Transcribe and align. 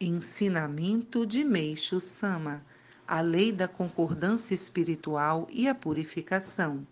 Ensinamento 0.00 1.26
de 1.26 1.42
Meixo 1.42 1.98
Sama: 1.98 2.64
A 3.04 3.20
lei 3.20 3.50
da 3.50 3.66
concordância 3.66 4.54
espiritual 4.54 5.48
e 5.50 5.66
a 5.66 5.74
purificação. 5.74 6.86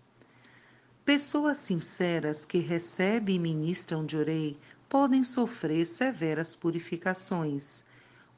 Pessoas 1.04 1.58
sinceras 1.58 2.44
que 2.44 2.58
recebem 2.58 3.36
e 3.36 3.38
ministram 3.38 4.04
de 4.04 4.16
orei 4.16 4.58
podem 4.88 5.22
sofrer 5.22 5.86
severas 5.86 6.56
purificações. 6.56 7.84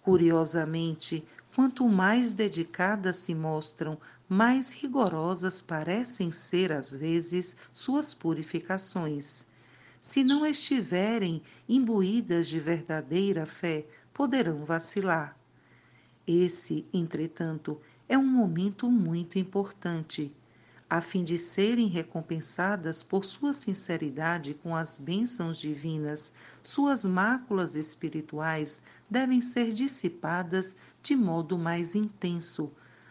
Curiosamente, 0.03 1.25
quanto 1.57 1.89
mais 1.89 2.35
dedicadas 2.35 3.17
se 3.17 3.35
mostram, 3.35 3.99
mais 4.29 4.71
rigorosas 4.71 5.63
parecem 5.63 6.31
ser 6.31 6.73
às 6.73 6.93
vezes 6.93 7.57
suas 7.73 8.13
purificações. 8.13 9.47
Se 10.01 10.23
não 10.23 10.47
estiverem 10.47 11.43
imbuídas 11.69 12.47
de 12.47 12.61
verdadeira 12.61 13.45
fé, 13.45 13.85
poderão 14.15 14.65
vacilar. 14.65 15.37
Esse, 16.25 16.87
entretanto, 16.93 17.81
é 18.09 18.17
um 18.17 18.27
momento 18.27 18.89
muito 18.89 19.41
importante. 19.41 20.33
A 20.89 21.01
fim 21.01 21.25
de 21.25 21.37
serem 21.37 21.89
recompensadas 21.89 23.03
por 23.03 23.25
sua 23.25 23.53
sinceridade 23.53 24.55
com 24.55 24.75
as 24.77 24.99
bênçãos 24.99 25.59
divinas, 25.59 26.33
suas 26.63 27.05
máculas 27.05 27.75
espirituais 27.75 28.81
devem 29.11 29.43
ser 29.43 29.73
dissipadas 29.73 30.77
de 31.03 31.17
modo 31.17 31.59
mais 31.59 31.97
intenso, 31.97 32.71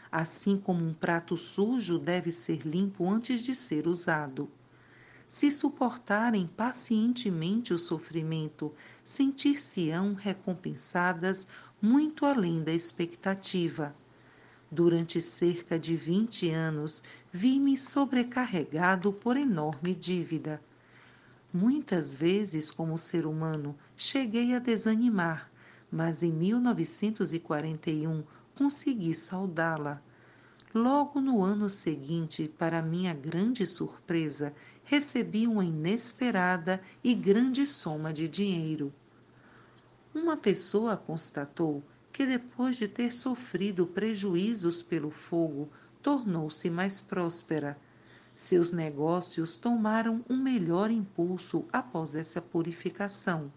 assim 0.10 0.58
como 0.58 0.86
um 0.86 0.94
prato 0.94 1.36
sujo 1.36 2.00
deve 2.00 2.32
ser 2.32 2.66
limpo 2.66 3.10
antes 3.10 3.44
de 3.44 3.54
ser 3.54 3.88
usado 3.88 4.50
se 5.28 5.52
suportarem 5.52 6.48
pacientemente 6.48 7.74
o 7.74 7.78
sofrimento, 7.78 8.74
sentir-se-ão 9.04 10.14
recompensadas 10.14 11.48
muito 11.82 12.26
além 12.26 12.64
da 12.64 12.72
expectativa. 12.72 13.96
Durante 14.72 15.22
cerca 15.22 15.78
de 15.78 15.96
vinte 15.96 16.50
anos, 16.50 17.04
vi-me 17.32 17.78
sobrecarregado 17.78 19.12
por 19.14 19.38
enorme 19.38 19.94
dívida. 19.94 20.62
Muitas 21.54 22.14
vezes, 22.14 22.72
como 22.72 22.98
ser 22.98 23.26
humano, 23.26 23.76
cheguei 23.96 24.54
a 24.54 24.60
desanimar, 24.60 25.50
mas 25.92 26.24
em 26.24 26.32
1941 26.32 28.24
consegui 28.56 29.14
saudá-la 29.14 30.02
Logo 30.80 31.20
no 31.20 31.44
ano 31.44 31.68
seguinte, 31.68 32.48
para 32.56 32.84
minha 32.84 33.12
grande 33.12 33.66
surpresa, 33.66 34.54
recebi 34.84 35.48
uma 35.48 35.66
inesperada 35.66 36.80
e 37.04 37.16
grande 37.16 37.66
soma 37.66 38.14
de 38.14 38.28
dinheiro. 38.28 38.94
Uma 40.14 40.38
pessoa 40.38 40.96
constatou 40.96 41.82
que 42.14 42.28
depois 42.28 42.78
de 42.78 42.88
ter 42.88 43.12
sofrido 43.12 43.88
prejuízos 43.88 44.84
pelo 44.84 45.10
fogo, 45.10 45.68
tornou-se 46.00 46.70
mais 46.70 47.02
próspera. 47.02 47.76
Seus 48.36 48.72
negócios 48.72 49.58
tomaram 49.58 50.24
um 50.30 50.38
melhor 50.38 50.92
impulso 50.92 51.66
após 51.74 52.14
essa 52.14 52.40
purificação. 52.40 53.52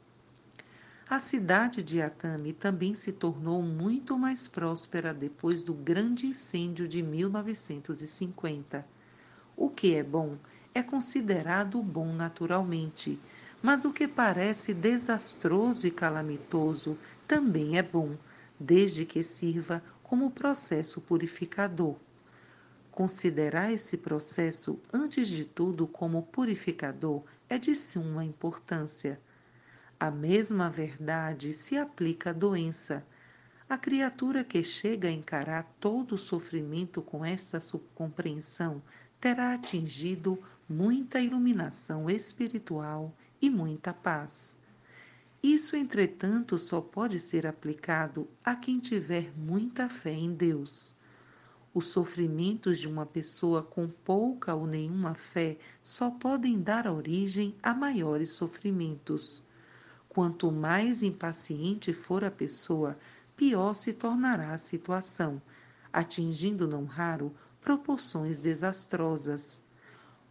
A 1.11 1.19
cidade 1.19 1.83
de 1.83 2.01
Atami 2.01 2.53
também 2.53 2.95
se 2.95 3.11
tornou 3.11 3.61
muito 3.61 4.17
mais 4.17 4.47
próspera 4.47 5.13
depois 5.13 5.65
do 5.65 5.75
grande 5.75 6.29
incêndio 6.29 6.87
de 6.87 7.03
1950. 7.03 8.87
O 9.57 9.69
que 9.69 9.97
é 9.97 10.05
bom 10.05 10.39
é 10.73 10.85
considerado 10.85 11.83
bom 11.83 12.13
naturalmente, 12.13 13.19
mas 13.61 13.85
o 13.85 13.93
que 13.93 14.07
parece 14.07 14.73
desastroso 14.73 15.85
e 15.85 15.91
calamitoso 15.91 16.97
também 17.27 17.77
é 17.77 17.83
bom, 17.83 18.17
desde 18.59 19.05
que 19.05 19.25
sirva 19.25 19.83
como 20.05 20.31
processo 20.31 21.01
purificador. 21.01 21.97
Considerar 22.93 23.73
esse 23.73 23.97
processo, 23.97 24.79
antes 24.93 25.27
de 25.27 25.45
tudo, 25.45 25.89
como 25.89 26.23
purificador 26.23 27.25
é 27.49 27.59
de 27.59 27.75
suma 27.75 28.25
importância 28.25 29.21
a 30.01 30.11
mesma 30.11 30.71
verdade 30.71 31.53
se 31.53 31.77
aplica 31.77 32.31
à 32.31 32.33
doença. 32.33 33.07
A 33.69 33.77
criatura 33.77 34.43
que 34.43 34.65
chega 34.65 35.09
a 35.09 35.13
encarar 35.13 35.65
todo 35.79 36.15
o 36.15 36.19
sofrimento 36.19 37.03
com 37.03 37.23
esta 37.23 37.61
compreensão 37.95 38.83
terá 39.21 39.53
atingido 39.53 40.43
muita 40.67 41.21
iluminação 41.21 42.09
espiritual 42.09 43.15
e 43.43 43.51
muita 43.51 43.93
paz. 43.93 44.57
Isso, 45.43 45.77
entretanto, 45.77 46.59
só 46.59 46.81
pode 46.81 47.21
ser 47.21 47.47
aplicado 47.47 48.27
a 48.43 48.57
quem 48.57 48.79
tiver 48.79 49.31
muita 49.37 49.91
fé 49.91 50.15
em 50.15 50.33
Deus. 50.33 50.95
Os 51.75 51.89
sofrimentos 51.89 52.79
de 52.79 52.89
uma 52.89 53.05
pessoa 53.05 53.63
com 53.63 53.87
pouca 53.87 54.55
ou 54.55 54.67
nenhuma 54.67 55.15
fé 55.15 55.59
só 55.83 56.11
podem 56.11 56.59
dar 56.59 56.87
origem 56.87 57.55
a 57.63 57.75
maiores 57.75 58.31
sofrimentos. 58.31 59.45
Quanto 60.11 60.51
mais 60.51 61.05
impaciente 61.05 61.93
for 61.93 62.25
a 62.25 62.33
pessoa, 62.33 62.99
pior 63.37 63.75
se 63.75 63.93
tornará 63.93 64.53
a 64.53 64.59
situação, 64.59 65.41
atingindo 65.93 66.67
não 66.67 66.85
raro 66.85 67.33
proporções 67.61 68.41
desastrosas. 68.41 69.63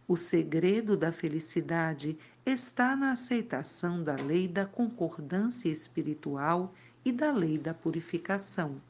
O 0.06 0.18
segredo 0.18 0.98
da 0.98 1.10
felicidade 1.10 2.18
está 2.44 2.94
na 2.94 3.12
aceitação 3.12 4.04
da 4.04 4.16
lei 4.16 4.46
da 4.46 4.66
concordância 4.66 5.70
espiritual 5.70 6.74
e 7.02 7.10
da 7.10 7.32
lei 7.32 7.56
da 7.56 7.72
purificação. 7.72 8.82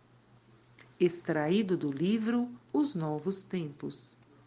Extraído 0.99 1.77
do 1.77 1.93
livro 1.93 2.51
Os 2.73 2.97
Novos 2.97 3.45
Tempos. 3.45 4.19